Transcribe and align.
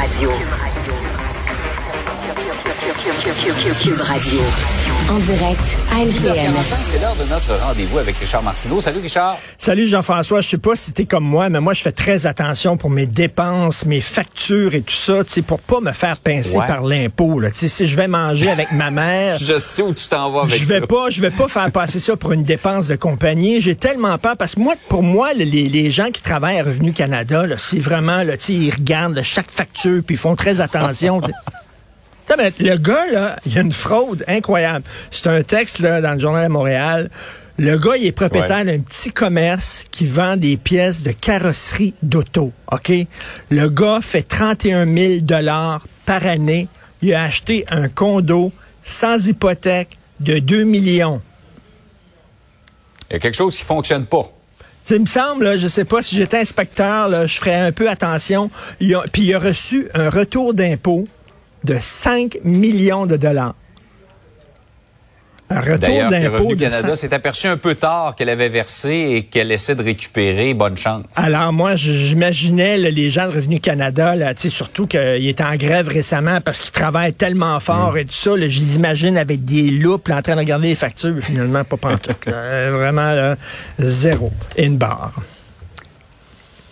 Radio. 0.00 0.30
Cube 0.30 0.56
Radio. 0.56 1.19
En 5.10 5.18
direct 5.18 5.76
à 5.92 6.02
LCN. 6.04 6.52
C'est 6.84 7.00
l'heure 7.00 7.16
de 7.16 7.28
notre 7.28 7.60
rendez-vous 7.66 7.98
avec 7.98 8.16
Richard 8.18 8.44
Martineau. 8.44 8.78
Salut 8.80 9.00
Richard. 9.00 9.36
Salut 9.58 9.88
Jean-François. 9.88 10.40
Je 10.40 10.48
sais 10.50 10.58
pas 10.58 10.76
si 10.76 10.92
t'es 10.92 11.06
comme 11.06 11.24
moi, 11.24 11.48
mais 11.48 11.58
moi 11.60 11.72
je 11.72 11.82
fais 11.82 11.90
très 11.90 12.26
attention 12.26 12.76
pour 12.76 12.90
mes 12.90 13.06
dépenses, 13.06 13.84
mes 13.84 14.00
factures 14.00 14.74
et 14.76 14.82
tout 14.82 14.94
ça, 14.94 15.24
tu 15.24 15.42
pour 15.42 15.58
pas 15.58 15.80
me 15.80 15.90
faire 15.90 16.18
pincer 16.18 16.56
Ouais. 16.58 16.66
par 16.68 16.82
l'impôt. 16.84 17.40
si 17.52 17.86
je 17.86 17.96
vais 17.96 18.06
manger 18.06 18.48
avec 18.50 18.70
ma 18.72 18.92
mère. 18.92 19.36
Je 19.40 19.58
sais 19.58 19.82
où 19.82 19.92
tu 19.92 20.06
t'en 20.06 20.30
vas 20.30 20.42
avec 20.42 20.56
Je 20.56 20.64
vais 20.66 20.80
ça. 20.80 20.86
pas, 20.86 21.10
je 21.10 21.20
vais 21.20 21.30
pas 21.30 21.48
faire 21.48 21.72
passer 21.72 21.98
ça 21.98 22.16
pour 22.16 22.30
une 22.32 22.42
dépense 22.42 22.86
de 22.86 22.94
compagnie. 22.94 23.60
J'ai 23.60 23.74
tellement 23.74 24.16
peur 24.18 24.36
parce 24.36 24.54
que 24.54 24.60
moi, 24.60 24.74
pour 24.88 25.02
moi, 25.02 25.32
les, 25.34 25.44
les 25.46 25.90
gens 25.90 26.10
qui 26.12 26.22
travaillent 26.22 26.60
à 26.60 26.64
Revenu 26.64 26.92
Canada, 26.92 27.44
c'est 27.58 27.80
vraiment, 27.80 28.22
là, 28.22 28.36
tu 28.36 28.44
sais, 28.46 28.52
ils 28.54 28.70
regardent 28.70 29.16
là, 29.16 29.22
chaque 29.24 29.50
facture 29.50 30.02
puis 30.06 30.14
ils 30.14 30.18
font 30.18 30.36
très 30.36 30.60
attention. 30.60 31.20
Mais 32.36 32.52
le 32.58 32.76
gars, 32.76 33.06
là, 33.12 33.36
il 33.46 33.54
y 33.54 33.58
a 33.58 33.62
une 33.62 33.72
fraude 33.72 34.24
incroyable. 34.28 34.84
C'est 35.10 35.26
un 35.26 35.42
texte 35.42 35.80
là, 35.80 36.00
dans 36.00 36.14
le 36.14 36.20
Journal 36.20 36.46
de 36.46 36.52
Montréal. 36.52 37.10
Le 37.58 37.76
gars, 37.78 37.96
il 37.98 38.06
est 38.06 38.12
propriétaire 38.12 38.64
d'un 38.64 38.80
petit 38.80 39.10
commerce 39.10 39.84
qui 39.90 40.06
vend 40.06 40.36
des 40.36 40.56
pièces 40.56 41.02
de 41.02 41.12
carrosserie 41.12 41.94
d'auto. 42.02 42.52
OK? 42.72 42.92
Le 43.50 43.68
gars 43.68 43.98
fait 44.00 44.22
31 44.22 44.86
000 44.86 45.20
par 46.06 46.26
année. 46.26 46.68
Il 47.02 47.12
a 47.14 47.24
acheté 47.24 47.66
un 47.70 47.88
condo 47.88 48.52
sans 48.82 49.26
hypothèque 49.28 49.90
de 50.20 50.38
2 50.38 50.64
millions. 50.64 51.20
Il 53.10 53.14
y 53.14 53.16
a 53.16 53.18
quelque 53.18 53.36
chose 53.36 53.56
qui 53.56 53.64
fonctionne 53.64 54.06
pas. 54.06 54.22
Ça 54.86 54.98
me 54.98 55.06
semble, 55.06 55.44
là, 55.44 55.56
je 55.56 55.68
sais 55.68 55.84
pas, 55.84 56.02
si 56.02 56.16
j'étais 56.16 56.38
inspecteur, 56.38 57.08
là, 57.08 57.26
je 57.26 57.36
ferais 57.36 57.54
un 57.54 57.72
peu 57.72 57.88
attention. 57.88 58.50
Il 58.80 58.94
a- 58.94 59.04
puis 59.12 59.22
il 59.22 59.34
a 59.34 59.38
reçu 59.38 59.88
un 59.94 60.10
retour 60.10 60.54
d'impôt 60.54 61.04
de 61.64 61.76
5 61.78 62.38
millions 62.44 63.06
de 63.06 63.16
dollars. 63.16 63.54
Un 65.52 65.60
retour 65.60 66.08
d'impôt 66.08 66.54
Canada 66.56 66.94
5 66.94 66.94
s'est 66.94 67.12
aperçu 67.12 67.48
un 67.48 67.56
peu 67.56 67.74
tard 67.74 68.14
qu'elle 68.14 68.28
avait 68.28 68.48
versé 68.48 68.90
et 69.16 69.22
qu'elle 69.24 69.50
essaie 69.50 69.74
de 69.74 69.82
récupérer. 69.82 70.54
Bonne 70.54 70.76
chance. 70.76 71.04
Alors 71.16 71.52
moi, 71.52 71.74
j'imaginais 71.74 72.78
les 72.78 73.10
gens 73.10 73.26
de 73.28 73.34
Revenu 73.34 73.58
Canada, 73.58 74.14
là, 74.14 74.32
surtout 74.36 74.86
qu'ils 74.86 75.26
étaient 75.26 75.42
en 75.42 75.56
grève 75.56 75.88
récemment 75.88 76.40
parce 76.40 76.60
qu'ils 76.60 76.70
travaillent 76.70 77.14
tellement 77.14 77.58
fort 77.58 77.98
et 77.98 78.04
tout 78.04 78.12
ça. 78.12 78.36
Là, 78.36 78.46
je 78.48 78.60
les 78.60 78.76
imagine 78.76 79.16
avec 79.16 79.44
des 79.44 79.70
loupes 79.70 80.06
là, 80.06 80.18
en 80.18 80.22
train 80.22 80.34
de 80.34 80.40
regarder 80.40 80.68
les 80.68 80.74
factures, 80.76 81.16
finalement 81.20 81.64
pas 81.64 81.76
pantoute. 81.76 82.28
Euh, 82.28 82.70
Vraiment 82.72 83.12
là, 83.12 83.36
zéro. 83.80 84.30
Une 84.56 84.76
barre. 84.76 85.14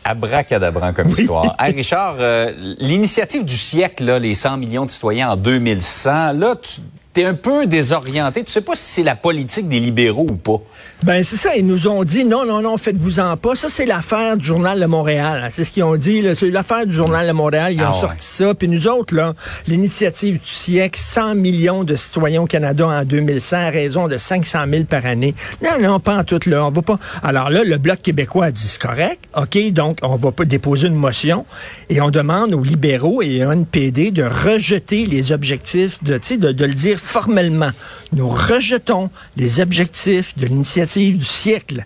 Abracadabrant 0.09 0.92
comme 0.95 1.11
histoire. 1.11 1.55
Hey, 1.61 1.75
Richard, 1.75 2.17
euh, 2.20 2.51
l'initiative 2.78 3.45
du 3.45 3.56
siècle, 3.56 4.05
là, 4.05 4.19
les 4.19 4.33
100 4.33 4.56
millions 4.56 4.87
de 4.87 4.91
citoyens 4.91 5.31
en 5.31 5.37
2100, 5.37 6.33
là, 6.33 6.55
tu 6.56 6.81
es 7.17 7.25
un 7.25 7.34
peu 7.34 7.67
désorienté. 7.67 8.45
Tu 8.45 8.53
sais 8.53 8.61
pas 8.61 8.75
si 8.75 8.83
c'est 8.84 9.03
la 9.03 9.17
politique 9.17 9.69
des 9.69 9.81
libéraux 9.81 10.27
ou 10.31 10.37
pas. 10.37 10.59
Ben 11.03 11.23
c'est 11.25 11.37
ça, 11.37 11.56
ils 11.56 11.67
nous 11.67 11.89
ont 11.89 12.05
dit 12.05 12.25
non, 12.25 12.45
non, 12.45 12.61
non, 12.61 12.77
faites-vous-en 12.77 13.37
pas. 13.37 13.55
Ça, 13.55 13.69
c'est 13.69 13.87
l'affaire 13.87 14.37
du 14.37 14.45
Journal 14.45 14.81
de 14.81 14.87
Montréal. 14.87 15.47
C'est 15.50 15.65
ce 15.65 15.73
qu'ils 15.73 15.84
ont 15.84 15.97
dit. 15.97 16.23
C'est 16.34 16.50
l'affaire 16.50 16.87
du 16.87 16.92
Journal 16.92 17.27
de 17.27 17.33
Montréal. 17.33 17.73
Ils 17.73 17.81
Ah 17.81 17.91
ont 17.91 17.92
ouais. 17.92 17.98
sorti 18.00 18.27
ça. 18.27 18.55
Puis 18.55 18.69
nous 18.69 18.87
autres, 18.89 19.15
là, 19.15 19.34
l'initiative 19.67 20.41
du 20.41 20.47
siècle, 20.48 20.98
100 20.98 21.34
millions 21.37 21.84
de 21.84 21.97
citoyens 21.97 22.42
au 22.42 22.47
Canada 22.47 22.87
en 22.87 23.05
2100 23.05 23.56
à 23.56 23.70
raison 23.70 24.09
de 24.09 24.17
500 24.17 24.59
000 24.70 24.84
par 24.84 25.06
année. 25.06 25.34
Non, 25.62 25.78
non, 25.81 26.00
pas 26.00 26.19
en 26.19 26.25
tout, 26.25 26.41
là. 26.47 26.67
On 26.67 26.70
va 26.70 26.83
pas. 26.83 26.98
Alors 27.22 27.50
là, 27.50 27.62
le 27.65 27.78
Bloc 27.78 28.00
québécois 28.03 28.47
a 28.47 28.50
dit 28.50 28.62
c'est 28.62 28.81
correct. 28.81 29.25
OK, 29.37 29.59
donc 29.72 29.98
on 30.03 30.17
va 30.17 30.33
pas 30.33 30.45
déposer 30.45 30.89
une 30.89 30.95
motion 30.95 31.47
et 31.91 32.00
on 32.00 32.11
demande 32.11 32.55
aux 32.55 32.62
libéraux 32.62 33.22
et 33.22 33.43
à 33.43 33.53
NPD 33.53 34.11
de 34.11 34.25
rejeter 34.25 35.06
les 35.06 35.33
objectifs, 35.33 36.03
de, 36.03 36.19
tu 36.19 36.27
sais, 36.27 36.37
de, 36.37 36.53
de 36.53 36.65
le 36.65 36.75
dire 36.75 36.97
formellement. 36.98 37.70
Nous 38.12 38.28
rejetons 38.28 39.10
les 39.36 39.60
objectifs 39.60 40.36
de 40.36 40.47
l'initiative 40.47 41.19
du 41.19 41.25
siècle. 41.25 41.84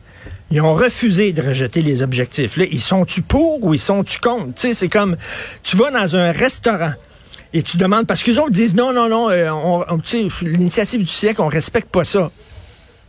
Ils 0.50 0.60
ont 0.60 0.74
refusé 0.74 1.32
de 1.32 1.42
rejeter 1.42 1.80
les 1.80 2.02
objectifs. 2.02 2.56
Là, 2.56 2.64
ils 2.70 2.80
sont-tu 2.80 3.22
pour 3.22 3.64
ou 3.64 3.74
ils 3.74 3.80
sont-tu 3.80 4.18
contre? 4.18 4.52
C'est 4.56 4.88
comme, 4.88 5.16
tu 5.62 5.76
vas 5.76 5.90
dans 5.90 6.16
un 6.16 6.32
restaurant 6.32 6.92
et 7.54 7.62
tu 7.62 7.76
demandes, 7.76 8.06
parce 8.06 8.22
qu'ils 8.22 8.38
autres 8.38 8.50
disent, 8.50 8.74
non, 8.74 8.92
non, 8.92 9.08
non, 9.08 9.30
euh, 9.30 9.50
on, 9.50 9.84
l'initiative 10.42 11.00
du 11.00 11.06
siècle, 11.06 11.42
on 11.42 11.48
respecte 11.48 11.90
pas 11.90 12.04
ça. 12.04 12.30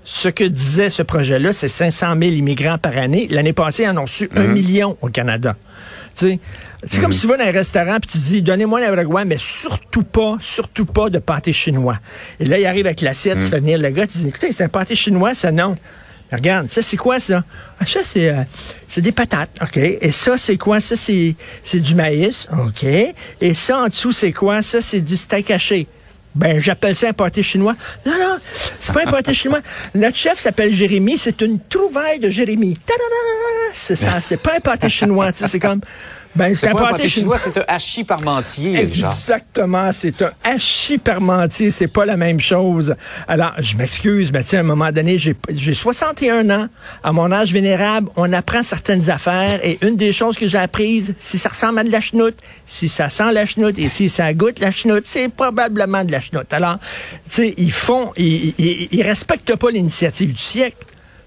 Ce 0.06 0.28
que 0.28 0.44
disait 0.44 0.90
ce 0.90 1.02
projet-là, 1.02 1.54
c'est 1.54 1.70
500 1.70 2.16
000 2.20 2.34
immigrants 2.34 2.78
par 2.78 2.98
année. 2.98 3.28
L'année 3.30 3.54
passée, 3.54 3.84
ils 3.84 3.90
en 3.90 3.98
ont 3.98 4.04
reçu 4.04 4.30
un 4.36 4.48
million 4.48 4.98
au 5.02 5.08
Canada. 5.08 5.56
Tu 6.16 6.28
sais, 6.28 6.40
c'est 6.88 7.02
comme 7.02 7.12
si 7.12 7.22
tu 7.22 7.28
vas 7.28 7.38
dans 7.38 7.46
un 7.46 7.52
restaurant 7.52 7.98
puis 8.00 8.12
tu 8.12 8.18
dis, 8.18 8.42
donnez-moi 8.42 8.82
un 8.86 8.94
Uruguay, 8.94 9.24
mais 9.26 9.38
surtout 9.40 10.04
pas, 10.04 10.38
surtout 10.42 10.86
pas 10.86 11.10
de 11.10 11.20
pâté 11.20 11.54
chinois. 11.54 12.00
Et 12.40 12.46
là, 12.46 12.60
il 12.60 12.66
arrive 12.66 12.86
avec 12.86 13.02
l'assiette, 13.02 13.40
tu 13.40 13.48
fais 13.48 13.60
venir 13.60 13.80
le 13.80 13.90
gars, 13.90 14.06
tu 14.06 14.18
dis, 14.20 14.28
écoutez, 14.28 14.52
c'est 14.52 14.66
un 14.66 14.70
pâté 14.70 14.96
chinois, 14.96 15.34
ça, 15.34 15.52
non. 15.52 15.76
Regarde, 16.32 16.70
ça, 16.70 16.82
c'est 16.82 16.98
quoi, 16.98 17.20
ça? 17.20 17.44
Ah, 17.80 17.86
ça, 17.86 18.00
c'est, 18.04 18.30
euh, 18.30 18.44
c'est 18.88 19.02
des 19.02 19.12
patates, 19.12 19.52
OK. 19.62 19.78
Et 19.78 20.12
ça, 20.12 20.38
c'est 20.38 20.58
quoi? 20.58 20.80
Ça, 20.82 20.96
c'est, 20.96 21.36
c'est 21.64 21.80
du 21.80 21.96
maïs, 21.96 22.48
OK. 22.52 22.84
Et 22.84 23.54
ça, 23.54 23.84
en 23.84 23.88
dessous, 23.88 24.12
c'est 24.12 24.32
quoi? 24.32 24.62
Ça, 24.62 24.82
c'est 24.82 25.02
du 25.02 25.16
steak 25.16 25.52
haché. 25.52 25.88
Ben, 26.36 26.60
j'appelle 26.60 26.96
ça 26.96 27.10
un 27.10 27.14
pâté 27.14 27.44
chinois. 27.44 27.76
Non, 28.06 28.14
non, 28.14 28.38
c'est 28.80 28.94
pas 28.94 29.02
un 29.06 29.12
pâté 29.12 29.34
chinois. 29.34 29.60
Notre 29.94 30.18
chef 30.18 30.40
s'appelle 30.40 30.74
Jérémy. 30.74 31.18
C'est 31.18 31.42
une 31.42 31.60
trouvaille 31.60 32.20
de 32.20 32.30
Jérémy. 32.30 32.80
C'est 33.74 33.96
ça. 33.96 34.20
C'est 34.22 34.42
pas 34.42 34.56
un 34.58 34.60
pâté 34.60 34.90
chinois. 34.90 35.32
C'est 35.34 35.60
comme, 35.60 35.82
ben, 36.36 36.56
c'est 36.56 36.68
un 36.68 36.74
pâté 36.74 36.92
pâté 36.92 37.10
chinois. 37.10 37.38
c'est 37.38 37.58
un 37.58 37.66
hachis 37.68 38.04
parmentier. 38.04 38.78
Exactement, 38.78 39.92
c'est 39.92 40.22
un 40.22 40.32
hachis 40.44 40.98
parmentier, 40.98 41.70
c'est 41.70 41.88
pas 41.88 42.06
la 42.06 42.18
même 42.18 42.40
chose. 42.40 42.96
Alors, 43.28 43.54
je 43.60 43.76
m'excuse, 43.76 44.32
mais 44.32 44.44
tu 44.44 44.50
sais, 44.50 44.58
à 44.58 44.62
un 44.62 44.64
moment 44.64 44.92
donné, 44.92 45.18
j'ai 45.18 45.36
j'ai 45.50 45.74
61 45.74 46.50
ans. 46.50 46.68
À 47.04 47.12
mon 47.12 47.32
âge 47.32 47.54
vénérable, 47.54 48.10
on 48.16 48.32
apprend 48.34 48.64
certaines 48.64 49.10
affaires 49.10 49.60
et 49.64 49.78
une 49.82 49.96
des 49.96 50.12
choses 50.12 50.38
que 50.38 50.48
j'ai 50.48 50.58
apprises, 50.58 51.14
si 51.20 51.38
ça 51.38 51.50
ressemble 51.50 51.80
à 51.80 51.84
de 51.84 51.92
la 51.92 52.02
chenoute, 52.02 52.38
si 52.66 52.90
ça 52.90 53.10
sent 53.10 53.32
la 53.32 53.46
chenoute 53.46 53.78
et 53.78 53.90
si 53.90 54.10
ça 54.10 54.34
goûte 54.34 54.60
la 54.60 54.72
chenoute, 54.72 55.04
c'est 55.06 55.30
probablement 55.30 56.04
de 56.04 56.12
la 56.12 56.20
chenoute. 56.20 56.52
Alors, 56.52 56.80
tu 56.80 57.30
sais, 57.30 57.54
ils 57.58 57.72
font, 57.72 58.12
ils, 58.18 58.54
ils, 58.58 58.88
ils 58.92 59.04
respectent 59.04 59.56
pas 59.56 59.70
l'initiative 59.70 60.34
du 60.34 60.42
siècle. 60.42 60.78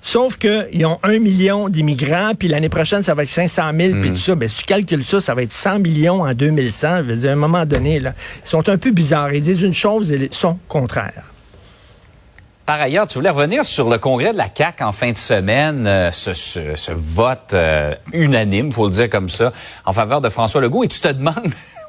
Sauf 0.07 0.37
qu'ils 0.37 0.87
ont 0.87 0.99
un 1.03 1.19
million 1.19 1.69
d'immigrants, 1.69 2.33
puis 2.39 2.47
l'année 2.47 2.69
prochaine, 2.69 3.03
ça 3.03 3.13
va 3.15 3.25
être 3.25 3.29
500 3.29 3.73
000, 3.77 4.01
puis 4.01 4.11
tout 4.11 4.17
ça. 4.17 4.37
Ben, 4.37 4.49
si 4.49 4.59
tu 4.59 4.65
calcules 4.65 5.05
ça, 5.05 5.21
ça 5.21 5.35
va 5.35 5.43
être 5.43 5.53
100 5.53 5.81
millions 5.81 6.23
en 6.23 6.33
2100. 6.33 6.99
Je 6.99 7.03
veux 7.03 7.17
dire, 7.17 7.31
à 7.31 7.33
un 7.33 7.37
moment 7.37 7.67
donné, 7.67 7.99
là, 7.99 8.13
ils 8.45 8.49
sont 8.49 8.69
un 8.69 8.79
peu 8.79 8.93
bizarres. 8.93 9.33
Ils 9.35 9.43
disent 9.43 9.63
une 9.63 9.75
chose 9.75 10.13
et 10.13 10.29
son 10.31 10.59
contraire. 10.69 11.25
Par 12.67 12.81
ailleurs, 12.81 13.07
tu 13.09 13.19
voulais 13.19 13.31
revenir 13.31 13.65
sur 13.65 13.89
le 13.91 13.99
congrès 13.99 14.33
de 14.33 14.39
la 14.39 14.47
CAQ 14.53 14.85
en 14.85 14.93
fin 14.93 15.11
de 15.11 15.17
semaine, 15.17 15.87
euh, 15.89 16.11
ce, 16.13 16.33
ce- 16.33 16.75
ce 16.77 16.93
vote 16.93 17.51
euh, 17.55 17.95
unanime, 18.13 18.71
faut 18.73 18.87
le 18.87 18.93
dire 18.93 19.11
comme 19.11 19.29
ça, 19.29 19.53
en 19.85 19.93
faveur 19.93 20.21
de 20.21 20.29
François 20.29 20.61
Legault, 20.61 20.83
et 20.85 20.89
tu 20.89 21.01
te 21.01 21.09
demandes, 21.09 21.35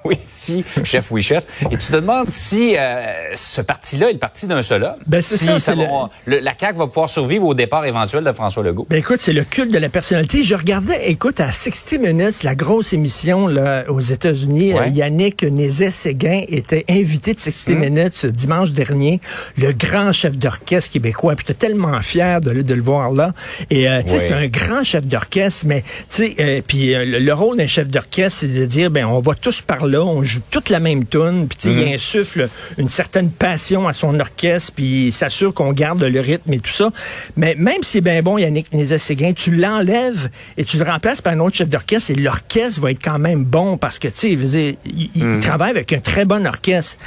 oui, 0.07 0.17
si, 0.21 0.63
chef, 0.83 1.11
oui, 1.11 1.21
chef, 1.21 1.43
et 1.71 1.77
tu 1.77 1.87
te 1.87 1.93
demandes 1.93 2.29
si 2.29 2.75
euh, 2.77 3.03
ce 3.35 3.61
parti-là 3.61 4.09
est 4.09 4.13
le 4.13 4.19
parti 4.19 4.47
d'un 4.47 4.61
seul 4.61 4.83
homme. 4.83 4.95
Ben, 5.05 5.21
c'est 5.21 5.37
si 5.37 5.59
ça, 5.59 5.75
va- 5.75 6.09
le- 6.25 6.39
la 6.39 6.53
CAQ 6.59 6.77
va 6.79 6.87
pouvoir 6.87 7.09
survivre 7.09 7.45
au 7.45 7.53
départ 7.53 7.85
éventuel 7.85 8.23
de 8.23 8.31
François 8.31 8.63
Legault. 8.63 8.87
Ben 8.89 8.97
écoute, 8.97 9.17
c'est 9.19 9.33
le 9.33 9.43
culte 9.43 9.71
de 9.71 9.77
la 9.77 9.89
personnalité. 9.89 10.43
Je 10.43 10.55
regardais, 10.55 11.09
écoute, 11.09 11.39
à 11.39 11.51
60 11.51 11.99
Minutes, 11.99 12.43
la 12.43 12.55
grosse 12.55 12.93
émission 12.93 13.47
là, 13.47 13.85
aux 13.89 13.99
États-Unis, 14.01 14.73
Ouais. 14.73 14.81
euh, 14.81 14.87
Yannick 14.87 15.43
Nézet-Séguin 15.43 16.43
était 16.47 16.85
invité 16.89 17.33
de 17.33 17.39
60 17.39 17.75
Minutes 17.77 18.13
ce 18.13 18.27
dimanche 18.27 18.71
dernier, 18.71 19.19
le 19.57 19.71
grand 19.73 20.11
chef 20.11 20.37
d'orchestre 20.37 20.91
québécois. 20.91 21.35
Puis 21.35 21.45
j'étais 21.47 21.67
tellement 21.67 22.01
fier 22.01 22.41
de, 22.41 22.51
le- 22.51 22.63
de 22.63 22.73
le 22.73 22.81
voir 22.81 23.11
là. 23.11 23.33
Et 23.69 23.87
euh, 23.89 24.01
tu 24.01 24.09
sais, 24.09 24.13
Ouais. 24.15 24.19
c'est 24.29 24.33
un 24.33 24.47
grand 24.47 24.83
chef 24.83 25.05
d'orchestre, 25.05 25.65
mais 25.67 25.81
tu 25.81 25.87
sais, 26.09 26.35
euh, 26.39 26.61
puis 26.65 26.93
euh, 26.95 27.05
le, 27.05 27.19
le 27.19 27.33
rôle 27.33 27.57
d'un 27.57 27.67
chef 27.67 27.87
d'orchestre, 27.87 28.39
c'est 28.41 28.47
de 28.53 28.65
dire, 28.65 28.89
ben 28.91 29.05
on 29.05 29.19
va 29.19 29.33
tous 29.35 29.61
par 29.61 29.85
là, 29.85 29.96
on 30.03 30.23
joue 30.23 30.41
toute 30.49 30.69
la 30.69 30.79
même 30.79 31.05
tune, 31.05 31.47
puis 31.47 31.57
tu 31.57 31.69
sais, 31.69 31.75
il 31.75 31.93
insuffle 31.93 32.49
une 32.77 32.89
certaine 32.89 33.29
passion 33.29 33.87
à 33.87 33.93
son 33.93 34.19
orchestre, 34.19 34.73
puis 34.75 35.07
il 35.07 35.13
s'assure 35.13 35.53
qu'on 35.53 35.73
garde 35.73 36.03
le 36.03 36.19
rythme 36.19 36.53
et 36.53 36.59
tout 36.59 36.71
ça. 36.71 36.91
Mais 37.35 37.55
même 37.55 37.83
si 37.83 37.91
c'est 37.91 38.01
bien 38.01 38.21
bon, 38.21 38.37
Yannick 38.37 38.71
Nézet-Séguin, 38.73 39.33
tu 39.33 39.55
l'enlèves 39.55 40.29
et 40.57 40.63
tu 40.63 40.77
le 40.77 40.83
remplaces 40.83 41.21
par 41.21 41.33
un 41.33 41.39
autre 41.39 41.55
chef 41.55 41.69
d'orchestre 41.69 42.11
et 42.11 42.15
l'orchestre 42.15 42.81
va 42.81 42.91
être 42.91 43.03
quand 43.03 43.19
même 43.19 43.43
bon 43.43 43.77
parce 43.77 43.99
que, 43.99 44.07
tu 44.07 44.37
sais, 44.37 44.77
il, 44.85 45.09
il 45.15 45.39
travaille 45.39 45.71
avec 45.71 45.93
un 45.93 45.99
très 45.99 46.25
bon 46.25 46.45
orchestre. 46.45 46.97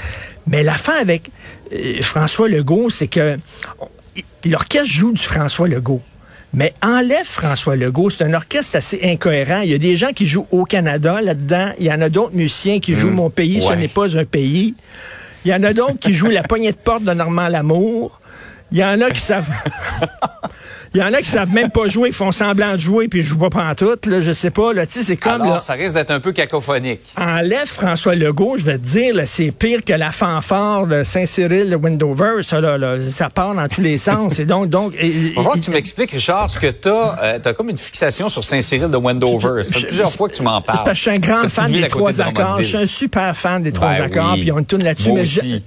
Mais 0.46 0.62
la 0.62 0.74
fin 0.74 0.94
avec 0.94 1.30
euh, 1.72 2.02
François 2.02 2.48
Legault, 2.48 2.90
c'est 2.90 3.08
que 3.08 3.36
l'orchestre 4.44 4.88
joue 4.90 5.12
du 5.12 5.22
François 5.22 5.68
Legault. 5.68 6.02
Mais 6.52 6.74
enlève 6.82 7.24
François 7.24 7.76
Legault, 7.76 8.10
c'est 8.10 8.24
un 8.24 8.34
orchestre 8.34 8.76
assez 8.76 9.00
incohérent. 9.04 9.60
Il 9.60 9.70
y 9.70 9.74
a 9.74 9.78
des 9.78 9.96
gens 9.96 10.12
qui 10.12 10.26
jouent 10.26 10.48
au 10.50 10.64
Canada 10.64 11.20
là-dedans. 11.20 11.70
Il 11.78 11.86
y 11.86 11.92
en 11.92 12.00
a 12.00 12.08
d'autres 12.08 12.34
musiciens 12.34 12.80
qui 12.80 12.94
jouent 12.94 13.10
Mon 13.10 13.30
pays, 13.30 13.60
ce 13.60 13.72
n'est 13.72 13.88
pas 13.88 14.16
un 14.18 14.24
pays. 14.24 14.74
Il 15.44 15.50
y 15.50 15.54
en 15.54 15.62
a 15.62 15.72
d'autres 15.72 15.98
qui 15.98 16.12
jouent 16.12 16.30
La 16.30 16.42
poignée 16.48 16.72
de 16.72 16.76
porte 16.76 17.04
de 17.04 17.12
Normand 17.12 17.48
Lamour. 17.48 18.20
Il 18.72 18.78
y 18.78 18.84
en 18.84 19.00
a 19.00 19.10
qui 19.10 19.20
savent. 19.20 19.48
Il 20.94 21.00
y 21.00 21.02
en 21.04 21.12
a 21.12 21.18
qui 21.22 21.28
savent 21.28 21.52
même 21.52 21.70
pas 21.70 21.86
jouer, 21.86 22.08
ils 22.08 22.14
font 22.14 22.32
semblant 22.32 22.74
de 22.74 22.80
jouer, 22.80 23.06
puis 23.06 23.22
je 23.22 23.28
joue 23.28 23.38
pas 23.48 23.64
en 23.70 23.74
tout. 23.76 23.96
Là, 24.06 24.20
je 24.20 24.32
sais 24.32 24.50
pas. 24.50 24.72
Là, 24.72 24.84
c'est 24.88 25.16
comme 25.16 25.42
Alors, 25.42 25.54
là, 25.54 25.60
ça 25.60 25.74
risque 25.74 25.94
d'être 25.94 26.10
un 26.10 26.18
peu 26.20 26.32
cacophonique. 26.32 27.00
enlève 27.16 27.66
François 27.66 28.16
Legault, 28.16 28.56
je 28.58 28.64
vais 28.64 28.78
te 28.78 28.84
dire, 28.84 29.14
c'est 29.26 29.52
pire 29.52 29.84
que 29.84 29.92
la 29.92 30.10
fanfare 30.10 30.86
de 30.88 31.04
Saint-Cyril 31.04 31.70
de 31.70 31.76
Wendover. 31.76 32.42
Ça, 32.42 32.60
là, 32.60 32.76
là, 32.76 32.96
ça 33.08 33.30
part 33.30 33.54
dans 33.54 33.68
tous 33.68 33.80
les 33.82 33.98
sens. 34.08 34.38
Et 34.40 34.46
donc, 34.46 34.68
donc, 34.68 34.94
et- 35.00 35.32
On 35.36 35.42
va 35.42 35.52
que 35.52 35.58
tu 35.60 35.70
m'expliques, 35.70 36.10
Richard, 36.10 36.50
ce 36.50 36.58
que 36.58 36.66
t'as. 36.70 37.38
as 37.44 37.52
comme 37.52 37.70
une 37.70 37.78
fixation 37.78 38.28
sur 38.28 38.42
Saint-Cyril 38.42 38.90
de 38.90 38.96
Wendover. 38.96 39.62
Ça 39.62 39.72
fait 39.72 39.86
plusieurs 39.86 40.10
fois 40.12 40.28
que 40.28 40.34
tu 40.34 40.42
m'en 40.42 40.60
parles. 40.60 40.78
Parce 40.84 40.90
que 40.90 40.94
je 40.96 41.00
suis 41.02 41.10
un 41.10 41.18
grand 41.18 41.48
fan 41.48 41.70
des 41.70 41.86
trois 41.88 42.20
accords. 42.20 42.58
Je 42.58 42.64
suis 42.64 42.76
un 42.78 42.86
super 42.86 43.36
fan 43.36 43.62
des 43.62 43.70
trois 43.72 43.92
Ben 43.92 44.02
accords. 44.02 44.34
Puis 44.34 44.50
on 44.50 44.62
tourne 44.64 44.82
là-dessus. 44.82 45.12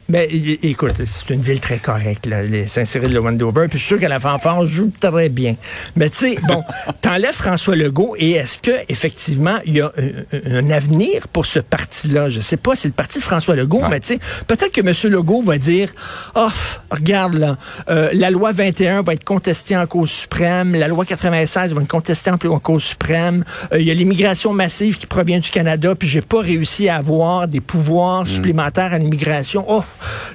Mais, 0.09 0.27
écoute, 0.63 0.95
c'est 1.05 1.29
une 1.33 1.41
ville 1.41 1.59
très 1.61 1.77
correcte, 1.77 2.27
Saint-Cyril 2.67 3.13
de 3.13 3.19
Wendover. 3.19 3.67
Puis 3.69 3.79
je 3.79 3.83
suis 3.85 3.95
sûr 3.95 3.99
que 3.99 4.05
la 4.09 4.19
fanfare 4.19 4.65
joue 4.65 4.91
bien. 5.29 5.55
Mais 5.95 6.09
tu 6.09 6.17
sais, 6.17 6.37
bon, 6.47 6.63
t'enlèves 7.01 7.33
François 7.33 7.75
Legault 7.75 8.15
et 8.17 8.31
est-ce 8.31 8.59
que 8.59 8.71
effectivement 8.89 9.57
il 9.65 9.77
y 9.77 9.81
a 9.81 9.91
un, 9.97 10.57
un 10.57 10.69
avenir 10.69 11.27
pour 11.29 11.45
ce 11.45 11.59
parti-là? 11.59 12.29
Je 12.29 12.39
sais 12.39 12.57
pas. 12.57 12.75
C'est 12.75 12.87
le 12.87 12.93
parti 12.93 13.19
de 13.19 13.23
François 13.23 13.55
Legault, 13.55 13.81
Ouais. 13.81 13.89
mais 13.89 13.99
tu 13.99 14.13
sais, 14.13 14.19
peut-être 14.47 14.71
que 14.71 14.81
M. 14.81 15.11
Legault 15.13 15.41
va 15.41 15.57
dire, 15.57 15.89
oh, 16.35 16.47
regarde 16.91 17.35
là, 17.35 17.57
euh, 17.89 18.09
la 18.13 18.29
loi 18.31 18.51
21 18.51 19.03
va 19.03 19.13
être 19.13 19.23
contestée 19.23 19.75
en 19.77 19.85
cause 19.87 20.09
suprême, 20.11 20.73
la 20.75 20.87
loi 20.87 21.05
96 21.05 21.73
va 21.73 21.81
être 21.81 21.87
contestée 21.87 22.31
en, 22.31 22.37
en 22.49 22.59
cause 22.59 22.83
suprême. 22.83 23.43
Euh, 23.73 23.79
Il 23.79 23.85
y 23.85 23.91
a 23.91 23.93
l'immigration 23.93 24.53
massive 24.53 24.97
qui 24.97 25.05
provient 25.07 25.39
du 25.39 25.49
Canada, 25.49 25.95
puis 25.95 26.07
j'ai 26.07 26.21
pas 26.21 26.41
réussi 26.41 26.89
à 26.89 26.97
avoir 26.97 27.47
des 27.47 27.61
pouvoirs 27.61 28.27
supplémentaires 28.27 28.93
à 28.93 28.97
l'immigration. 28.97 29.65
Oh, 29.67 29.83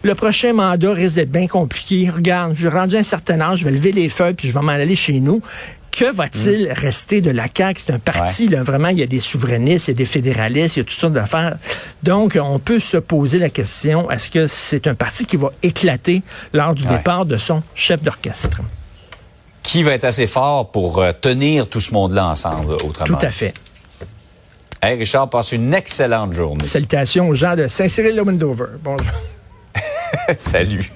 le 0.03 0.15
prochain 0.15 0.53
mandat 0.53 0.93
risque 0.93 1.17
d'être 1.17 1.31
bien 1.31 1.47
compliqué. 1.47 2.11
Regarde, 2.15 2.55
j'ai 2.55 2.69
rendu 2.69 2.97
un 2.97 3.03
certain 3.03 3.41
âge, 3.41 3.61
je 3.61 3.65
vais 3.65 3.71
lever 3.73 3.93
les 3.93 4.09
feuilles, 4.09 4.35
puis 4.35 4.49
je 4.49 4.55
vais 4.55 4.61
m'en 4.69 4.75
aller 4.81 4.97
chez 4.97 5.21
nous. 5.21 5.41
Que 5.91 6.13
va-t-il 6.13 6.71
rester 6.71 7.21
de 7.23 7.31
la 7.31 7.47
CAQ? 7.53 7.81
C'est 7.87 7.93
un 7.93 7.99
parti, 7.99 8.47
là, 8.49 8.63
vraiment, 8.63 8.89
il 8.89 8.99
y 8.99 9.03
a 9.03 9.07
des 9.07 9.21
souverainistes, 9.21 9.89
il 9.89 9.93
y 9.93 9.95
a 9.95 9.97
des 9.97 10.05
fédéralistes, 10.05 10.77
il 10.77 10.81
y 10.81 10.83
a 10.83 10.85
toutes 10.85 10.99
sortes 10.99 11.15
d'affaires. 11.15 11.57
Donc, 12.03 12.39
on 12.41 12.59
peut 12.59 12.79
se 12.79 12.99
poser 12.99 13.39
la 13.39 13.49
question, 13.49 14.11
est-ce 14.11 14.31
que 14.31 14.47
c'est 14.47 14.87
un 14.87 14.95
parti 14.95 15.25
qui 15.25 15.37
va 15.39 15.51
éclater 15.63 16.23
lors 16.53 16.75
du 16.75 16.83
Ouais. 16.85 16.91
départ 16.99 17.25
de 17.25 17.39
son 17.39 17.63
chef 17.75 18.03
d'orchestre? 18.03 18.61
Qui 19.63 19.83
va 19.83 19.93
être 19.93 20.05
assez 20.05 20.27
fort 20.27 20.71
pour 20.71 20.99
euh, 21.03 21.13
tenir 21.19 21.67
tout 21.69 21.81
ce 21.81 21.93
monde-là 21.95 22.27
ensemble, 22.27 22.75
autrement? 22.85 23.17
Tout 23.19 23.25
à 23.27 23.31
fait. 23.31 23.55
Hey, 24.83 24.97
Richard, 24.99 25.29
passe 25.31 25.53
une 25.53 25.73
excellente 25.75 26.33
journée. 26.35 26.65
Salutations 26.67 27.29
aux 27.29 27.35
gens 27.35 27.57
de 27.57 27.67
Saint-Cyril 27.67 28.15
de 28.15 28.21
Wendover. 28.21 28.67
Bonjour. 28.85 29.07
Salut. 30.37 30.93